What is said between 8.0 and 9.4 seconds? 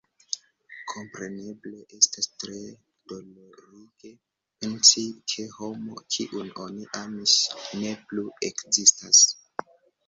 plu ekzistas.